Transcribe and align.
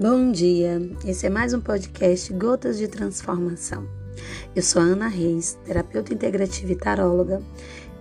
Bom 0.00 0.32
dia, 0.32 0.80
esse 1.04 1.26
é 1.26 1.28
mais 1.28 1.52
um 1.52 1.60
podcast 1.60 2.32
Gotas 2.32 2.78
de 2.78 2.88
Transformação. 2.88 3.86
Eu 4.56 4.62
sou 4.62 4.80
Ana 4.80 5.08
Reis, 5.08 5.58
terapeuta 5.62 6.14
integrativa 6.14 6.72
e 6.72 6.74
taróloga, 6.74 7.42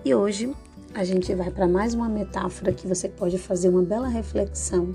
e 0.05 0.15
hoje 0.15 0.55
a 0.93 1.03
gente 1.03 1.35
vai 1.35 1.51
para 1.51 1.67
mais 1.67 1.93
uma 1.93 2.07
metáfora 2.07 2.71
que 2.71 2.87
você 2.87 3.09
pode 3.09 3.37
fazer 3.37 3.67
uma 3.67 3.83
bela 3.83 4.07
reflexão 4.07 4.93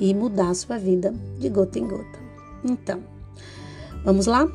e 0.00 0.12
mudar 0.12 0.48
a 0.48 0.54
sua 0.54 0.76
vida 0.76 1.14
de 1.38 1.48
gota 1.48 1.78
em 1.78 1.86
gota. 1.86 2.18
Então, 2.64 3.00
vamos 4.04 4.26
lá? 4.26 4.50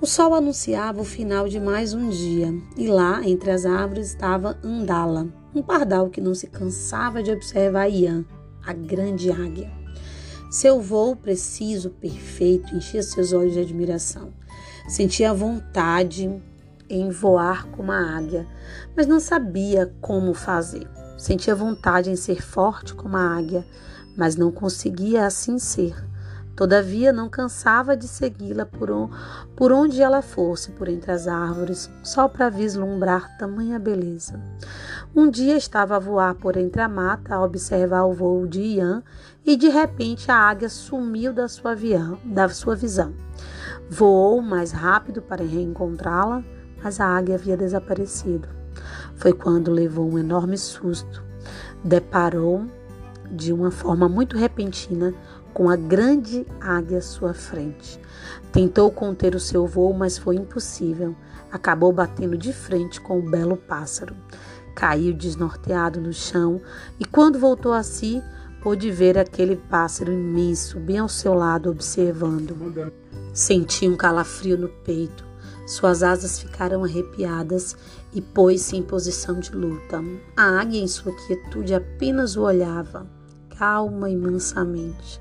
O 0.00 0.06
sol 0.06 0.32
anunciava 0.32 0.98
o 0.98 1.04
final 1.04 1.46
de 1.46 1.60
mais 1.60 1.92
um 1.92 2.08
dia, 2.08 2.54
e 2.74 2.88
lá, 2.88 3.22
entre 3.22 3.50
as 3.50 3.66
árvores, 3.66 4.06
estava 4.06 4.58
Andala, 4.64 5.28
um 5.54 5.60
pardal 5.60 6.08
que 6.08 6.22
não 6.22 6.34
se 6.34 6.46
cansava 6.46 7.22
de 7.22 7.30
observar 7.30 7.88
Ian, 7.88 8.24
a 8.64 8.72
grande 8.72 9.30
águia. 9.30 9.83
Seu 10.54 10.80
voo 10.80 11.16
preciso, 11.16 11.90
perfeito, 11.90 12.76
enchia 12.76 13.02
seus 13.02 13.32
olhos 13.32 13.54
de 13.54 13.60
admiração. 13.60 14.32
Sentia 14.86 15.34
vontade 15.34 16.30
em 16.88 17.10
voar 17.10 17.66
como 17.72 17.90
a 17.90 17.98
águia, 17.98 18.46
mas 18.96 19.04
não 19.04 19.18
sabia 19.18 19.92
como 20.00 20.32
fazer. 20.32 20.88
Sentia 21.18 21.56
vontade 21.56 22.08
em 22.08 22.14
ser 22.14 22.40
forte 22.40 22.94
como 22.94 23.16
a 23.16 23.36
águia, 23.36 23.66
mas 24.16 24.36
não 24.36 24.52
conseguia 24.52 25.26
assim 25.26 25.58
ser. 25.58 25.96
Todavia, 26.54 27.12
não 27.12 27.28
cansava 27.28 27.96
de 27.96 28.06
segui-la 28.06 28.64
por, 28.64 29.10
por 29.56 29.72
onde 29.72 30.00
ela 30.00 30.22
fosse, 30.22 30.70
por 30.70 30.86
entre 30.86 31.10
as 31.10 31.26
árvores, 31.26 31.90
só 32.00 32.28
para 32.28 32.48
vislumbrar 32.48 33.36
tamanha 33.38 33.76
beleza. 33.76 34.40
Um 35.16 35.30
dia 35.30 35.56
estava 35.56 35.94
a 35.94 36.00
voar 36.00 36.34
por 36.34 36.56
entre 36.56 36.82
a 36.82 36.88
mata, 36.88 37.36
a 37.36 37.44
observar 37.44 38.02
o 38.02 38.12
voo 38.12 38.48
de 38.48 38.60
Ian, 38.60 39.00
e 39.46 39.56
de 39.56 39.68
repente 39.68 40.28
a 40.28 40.34
águia 40.34 40.68
sumiu 40.68 41.32
da 41.32 41.46
sua, 41.46 41.70
avião, 41.70 42.18
da 42.24 42.48
sua 42.48 42.74
visão. 42.74 43.14
Voou 43.88 44.42
mais 44.42 44.72
rápido 44.72 45.22
para 45.22 45.44
reencontrá-la, 45.44 46.42
mas 46.82 46.98
a 46.98 47.06
águia 47.06 47.36
havia 47.36 47.56
desaparecido. 47.56 48.48
Foi 49.14 49.32
quando 49.32 49.70
levou 49.70 50.10
um 50.10 50.18
enorme 50.18 50.58
susto. 50.58 51.22
Deparou 51.84 52.66
de 53.30 53.52
uma 53.52 53.70
forma 53.70 54.08
muito 54.08 54.36
repentina 54.36 55.14
com 55.52 55.70
a 55.70 55.76
grande 55.76 56.44
águia 56.60 56.98
à 56.98 57.02
sua 57.02 57.32
frente. 57.32 58.00
Tentou 58.50 58.90
conter 58.90 59.36
o 59.36 59.40
seu 59.40 59.64
voo, 59.64 59.94
mas 59.94 60.18
foi 60.18 60.34
impossível. 60.34 61.14
Acabou 61.52 61.92
batendo 61.92 62.36
de 62.36 62.52
frente 62.52 63.00
com 63.00 63.20
o 63.20 63.30
belo 63.30 63.56
pássaro. 63.56 64.16
Caiu 64.74 65.14
desnorteado 65.14 66.00
no 66.00 66.12
chão 66.12 66.60
e, 66.98 67.04
quando 67.04 67.38
voltou 67.38 67.72
a 67.72 67.82
si, 67.82 68.22
pôde 68.62 68.90
ver 68.90 69.18
aquele 69.18 69.56
pássaro 69.56 70.12
imenso 70.12 70.80
bem 70.80 70.98
ao 70.98 71.08
seu 71.08 71.34
lado 71.34 71.70
observando. 71.70 72.92
Sentiu 73.32 73.92
um 73.92 73.96
calafrio 73.96 74.58
no 74.58 74.68
peito. 74.68 75.24
Suas 75.66 76.02
asas 76.02 76.38
ficaram 76.38 76.84
arrepiadas 76.84 77.76
e 78.12 78.20
pôs-se 78.20 78.76
em 78.76 78.82
posição 78.82 79.40
de 79.40 79.52
luta. 79.52 80.02
A 80.36 80.60
águia, 80.60 80.80
em 80.80 80.88
sua 80.88 81.14
quietude, 81.14 81.74
apenas 81.74 82.36
o 82.36 82.42
olhava 82.42 83.06
calma 83.58 84.10
e 84.10 84.16
mansamente, 84.16 85.20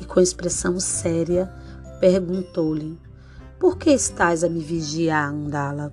e 0.00 0.04
com 0.04 0.20
expressão 0.20 0.80
séria 0.80 1.52
perguntou-lhe: 2.00 2.98
Por 3.58 3.76
que 3.76 3.90
estás 3.90 4.42
a 4.42 4.48
me 4.48 4.60
vigiar, 4.60 5.30
Andala? 5.30 5.92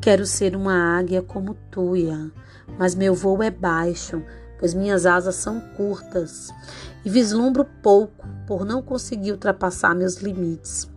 Quero 0.00 0.24
ser 0.24 0.56
uma 0.56 0.98
águia 0.98 1.20
como 1.20 1.54
tu, 1.70 1.92
mas 2.78 2.94
meu 2.94 3.14
voo 3.14 3.42
é 3.42 3.50
baixo, 3.50 4.22
pois 4.58 4.72
minhas 4.72 5.04
asas 5.04 5.34
são 5.34 5.60
curtas, 5.76 6.48
e 7.04 7.10
vislumbro 7.10 7.66
pouco 7.82 8.26
por 8.46 8.64
não 8.64 8.80
conseguir 8.80 9.32
ultrapassar 9.32 9.94
meus 9.94 10.16
limites. 10.16 10.90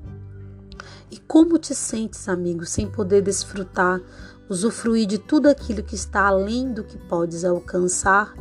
E 1.11 1.17
como 1.17 1.59
te 1.59 1.75
sentes, 1.75 2.29
amigo, 2.29 2.65
sem 2.65 2.89
poder 2.89 3.21
desfrutar, 3.21 3.99
usufruir 4.47 5.05
de 5.05 5.17
tudo 5.17 5.49
aquilo 5.49 5.83
que 5.83 5.95
está 5.95 6.27
além 6.27 6.71
do 6.71 6.85
que 6.85 6.97
podes 6.97 7.43
alcançar 7.43 8.33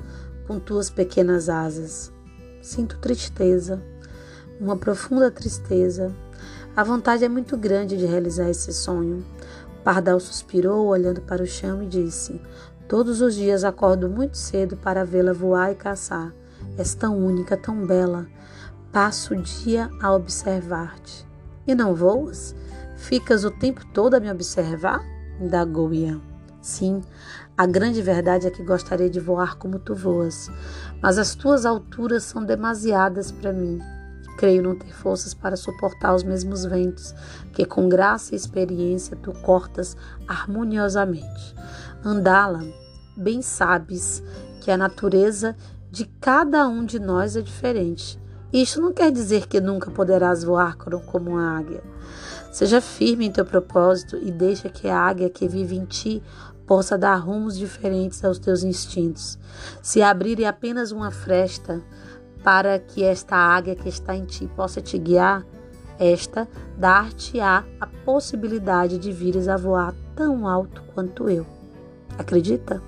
com 0.47 0.61
tuas 0.61 0.89
pequenas 0.89 1.49
asas. 1.49 2.13
Sinto 2.61 2.99
tristeza, 2.99 3.83
uma 4.61 4.77
profunda 4.77 5.29
tristeza. 5.29 6.15
A 6.77 6.85
vontade 6.85 7.25
é 7.25 7.29
muito 7.29 7.57
grande 7.57 7.97
de 7.99 8.07
realizar 8.07 8.49
esse 8.49 8.73
sonho. 8.73 9.25
Pardal 9.85 10.21
suspirou, 10.21 10.87
olhando 10.87 11.21
para 11.23 11.43
o 11.43 11.47
chão, 11.47 11.83
e 11.83 11.87
disse: 11.87 12.41
Todos 12.89 13.21
os 13.21 13.35
dias 13.35 13.65
acordo 13.65 14.09
muito 14.09 14.37
cedo 14.37 14.77
para 14.77 15.05
vê-la 15.05 15.33
voar 15.33 15.73
e 15.73 15.75
caçar. 15.75 16.33
És 16.79 16.95
tão 16.95 17.19
única, 17.19 17.57
tão 17.57 17.87
bela. 17.87 18.27
Passo 18.93 19.35
o 19.35 19.43
dia 19.43 19.91
a 20.01 20.15
observar-te. 20.15 21.27
E 21.67 21.75
não 21.75 21.95
voas? 21.95 22.55
Ficas 22.97 23.45
o 23.45 23.51
tempo 23.51 23.85
todo 23.93 24.15
a 24.15 24.21
me 24.21 24.31
observar? 24.31 25.03
indagou 25.41 25.93
Ian. 25.93 26.21
Sim, 26.61 27.01
a 27.59 27.67
grande 27.67 28.01
verdade 28.01 28.47
é 28.47 28.51
que 28.51 28.63
gostaria 28.63 29.11
de 29.11 29.19
voar 29.19 29.57
como 29.57 29.81
tu 29.81 29.97
voas, 29.97 30.49
mas 31.03 31.19
as 31.19 31.35
tuas 31.35 31.67
alturas 31.67 32.23
são 32.23 32.45
demasiadas 32.45 33.33
para 33.33 33.53
mim. 33.53 33.81
Creio 34.43 34.61
não 34.61 34.75
ter 34.75 34.93
forças 34.93 35.33
para 35.33 35.55
suportar 35.55 36.13
os 36.13 36.25
mesmos 36.25 36.65
ventos 36.65 37.15
que, 37.53 37.65
com 37.65 37.89
graça 37.89 38.35
e 38.35 38.37
experiência, 38.37 39.15
tu 39.15 39.33
cortas 39.35 39.97
harmoniosamente. 40.27 41.55
Andala, 42.05 42.65
bem 43.17 43.41
sabes 43.41 44.21
que 44.61 44.69
a 44.69 44.77
natureza 44.77 45.55
de 45.93 46.07
cada 46.21 46.67
um 46.67 46.85
de 46.85 46.99
nós 46.99 47.37
é 47.37 47.41
diferente. 47.41 48.21
Isto 48.53 48.81
não 48.81 48.93
quer 48.93 49.13
dizer 49.13 49.47
que 49.47 49.61
nunca 49.61 49.93
poderás 49.93 50.43
voar 50.43 50.77
como 50.77 51.31
uma 51.31 51.57
águia. 51.57 51.81
Seja 52.51 52.81
firme 52.81 53.27
em 53.27 53.31
teu 53.31 53.45
propósito 53.45 54.19
e 54.21 54.33
deixa 54.33 54.69
que 54.69 54.89
a 54.89 54.99
águia 54.99 55.31
que 55.31 55.47
vive 55.47 55.77
em 55.77 55.85
ti 55.85 56.21
possa 56.67 56.99
dar 56.99 57.15
rumos 57.15 57.57
diferentes 57.57 58.25
aos 58.25 58.41
teus 58.41 58.65
instintos. 58.65 59.39
Se 59.81 60.03
abrir 60.03 60.45
apenas 60.45 60.91
uma 60.91 61.13
fresta 61.13 61.81
para 62.43 62.79
que 62.79 63.05
esta 63.05 63.37
águia 63.37 63.75
que 63.75 63.89
está 63.89 64.15
em 64.17 64.25
ti 64.25 64.51
possa 64.57 64.81
te 64.81 64.99
guiar, 64.99 65.45
esta 65.99 66.49
dar-te-á 66.77 67.65
a 67.81 67.87
possibilidade 68.05 68.99
de 68.99 69.13
vires 69.13 69.49
a 69.49 69.57
voar 69.57 69.95
tão 70.17 70.49
alto 70.49 70.83
quanto 70.95 71.29
eu. 71.29 71.47
Acredita? 72.19 72.83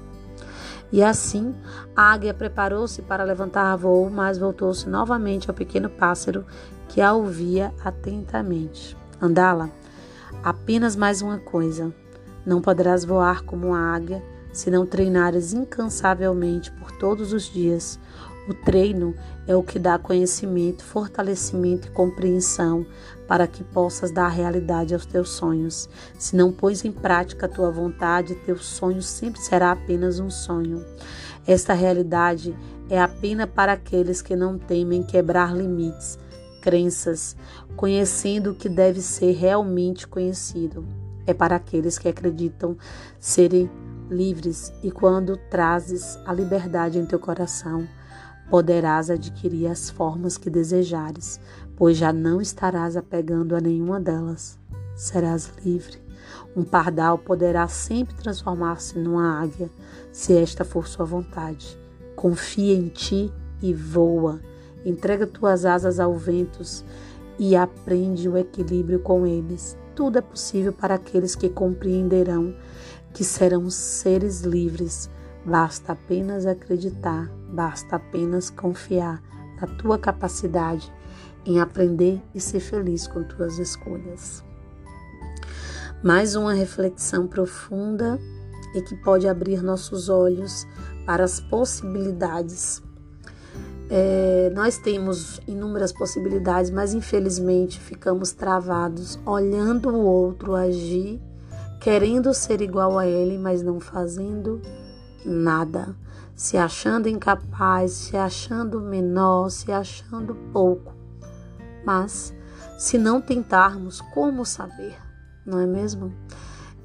E 0.93 1.03
assim, 1.03 1.55
a 1.95 2.13
águia 2.13 2.35
preparou-se 2.35 3.03
para 3.03 3.25
levantar 3.25 3.77
voo, 3.77 4.09
mas 4.11 4.39
voltou-se 4.39 4.89
novamente 4.89 5.51
ao 5.51 5.55
pequeno 5.55 5.89
pássaro 5.89 6.45
que 6.89 7.01
a 7.01 7.13
ouvia 7.13 7.73
atentamente. 7.85 8.97
Andala, 9.21 9.71
apenas 10.43 10.95
mais 10.95 11.23
uma 11.23 11.39
coisa. 11.39 11.93
Não 12.45 12.61
poderás 12.61 13.05
voar 13.05 13.43
como 13.43 13.69
uma 13.69 13.95
águia 13.95 14.23
se 14.53 14.71
não 14.71 14.87
treinares 14.87 15.53
incansavelmente 15.53 16.71
por 16.73 16.93
todos 16.93 17.33
os 17.33 17.53
dias. 17.53 17.99
O 18.47 18.53
treino 18.53 19.15
é 19.47 19.57
o 19.57 19.63
que 19.63 19.79
dá 19.79 19.99
conhecimento, 19.99 20.85
fortalecimento 20.85 21.89
e 21.89 21.91
compreensão 21.91 22.87
para 23.27 23.47
que 23.47 23.65
possas 23.65 24.11
dar 24.11 24.29
realidade 24.29 24.93
aos 24.93 25.07
teus 25.07 25.31
sonhos. 25.31 25.89
Se 26.19 26.37
não 26.37 26.53
pões 26.53 26.85
em 26.85 26.93
prática 26.93 27.47
a 27.47 27.49
tua 27.49 27.71
vontade, 27.71 28.35
teu 28.35 28.59
sonho 28.59 29.01
sempre 29.01 29.41
será 29.41 29.73
apenas 29.73 30.21
um 30.21 30.29
sonho. 30.29 30.85
Esta 31.47 31.73
realidade 31.73 32.55
é 32.91 33.01
apenas 33.01 33.49
para 33.49 33.73
aqueles 33.73 34.21
que 34.21 34.37
não 34.37 34.59
temem 34.59 35.03
quebrar 35.03 35.57
limites, 35.57 36.19
crenças, 36.61 37.35
conhecendo 37.77 38.51
o 38.51 38.55
que 38.55 38.69
deve 38.69 39.01
ser 39.01 39.33
realmente 39.33 40.07
conhecido. 40.07 40.87
É 41.27 41.33
para 41.33 41.57
aqueles 41.57 41.99
que 41.99 42.09
acreditam 42.09 42.77
serem 43.19 43.71
livres 44.11 44.71
e 44.83 44.91
quando 44.91 45.39
trazes 45.51 46.19
a 46.27 46.33
liberdade 46.35 46.99
em 46.99 47.07
teu 47.07 47.19
coração, 47.19 47.89
poderás 48.51 49.11
adquirir 49.11 49.67
as 49.69 49.91
formas 49.91 50.37
que 50.37 50.51
desejares, 50.51 51.41
pois 51.77 51.97
já 51.97 52.13
não 52.13 52.41
estarás 52.41 52.97
apegando 52.97 53.57
a 53.57 53.61
nenhuma 53.61 54.01
delas. 54.01 54.59
Serás 54.95 55.53
livre. 55.65 56.03
Um 56.57 56.63
pardal 56.63 57.19
poderá 57.19 57.67
sempre 57.67 58.15
transformar-se 58.15 58.99
numa 58.99 59.41
águia, 59.41 59.69
se 60.13 60.37
esta 60.37 60.65
for 60.65 60.87
sua 60.87 61.05
vontade. 61.05 61.79
Confia 62.15 62.75
em 62.75 62.89
ti 62.89 63.33
e 63.61 63.75
voa. 63.75 64.41
Entrega 64.85 65.27
tuas 65.27 65.65
asas 65.65 65.99
ao 65.99 66.15
ventos 66.15 66.85
e 67.39 67.57
aprende 67.57 68.29
o 68.29 68.37
equilíbrio 68.37 69.01
com 69.01 69.27
eles. 69.27 69.77
Tudo 69.95 70.19
é 70.19 70.21
possível 70.21 70.73
para 70.73 70.95
aqueles 70.95 71.35
que 71.35 71.49
compreenderão 71.49 72.55
que 73.13 73.25
serão 73.25 73.71
seres 73.71 74.43
livres. 74.43 75.09
Basta 75.45 75.93
apenas 75.93 76.47
acreditar, 76.47 77.31
basta 77.53 77.97
apenas 77.97 78.49
confiar 78.49 79.23
na 79.61 79.67
tua 79.67 79.99
capacidade 79.99 80.93
em 81.45 81.61
aprender 81.61 82.23
e 82.35 82.41
ser 82.41 82.61
feliz 82.61 83.07
com 83.07 83.23
tuas 83.23 83.59
escolhas. 83.59 84.43
Mais 86.03 86.35
uma 86.35 86.55
reflexão 86.55 87.27
profunda 87.27 88.19
e 88.75 88.81
que 88.81 88.97
pode 88.97 89.29
abrir 89.29 89.63
nossos 89.63 90.09
olhos 90.09 90.67
para 91.07 91.25
as 91.25 91.41
possibilidades 91.41 92.83
É, 93.91 94.51
nós 94.55 94.79
temos 94.79 95.43
inúmeras 95.47 95.93
possibilidades, 95.93 96.71
mas 96.71 96.95
infelizmente 96.95 97.79
ficamos 97.79 98.33
travados 98.33 99.19
olhando 99.27 99.91
o 99.91 100.01
outro 100.07 100.55
agir, 100.55 101.21
querendo 101.81 102.33
ser 102.33 102.63
igual 102.63 102.99
a 102.99 103.07
ele, 103.07 103.37
mas 103.37 103.63
não 103.63 103.79
fazendo 103.79 104.63
nada, 105.25 105.97
se 106.35 106.57
achando 106.57 107.09
incapaz, 107.09 107.93
se 107.93 108.17
achando 108.17 108.81
menor, 108.81 109.51
se 109.51 109.73
achando 109.73 110.35
pouco. 110.53 110.93
Mas 111.85 112.35
se 112.79 112.99
não 112.99 113.21
tentarmos, 113.21 114.01
como 114.13 114.45
saber? 114.45 114.97
Não 115.47 115.59
é 115.59 115.67
mesmo? 115.67 116.13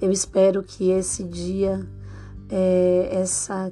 Eu 0.01 0.11
espero 0.11 0.63
que 0.63 0.91
esse 0.91 1.23
dia, 1.23 1.87
é, 2.49 3.09
essa 3.11 3.71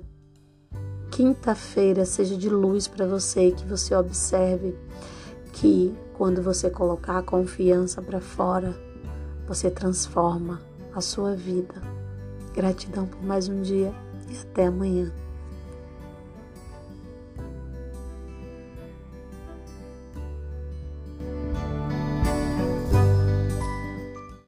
quinta-feira 1.11 2.05
seja 2.05 2.37
de 2.37 2.49
luz 2.49 2.87
para 2.87 3.05
você, 3.05 3.51
que 3.51 3.65
você 3.65 3.95
observe 3.95 4.75
que 5.53 5.95
quando 6.17 6.41
você 6.41 6.69
colocar 6.69 7.17
a 7.17 7.23
confiança 7.23 8.01
para 8.01 8.19
fora, 8.19 8.75
você 9.47 9.69
transforma 9.69 10.59
a 10.93 11.01
sua 11.01 11.35
vida. 11.35 11.75
Gratidão 12.53 13.05
por 13.05 13.23
mais 13.23 13.47
um 13.47 13.61
dia 13.61 13.93
e 14.29 14.37
até 14.37 14.67
amanhã. 14.67 15.11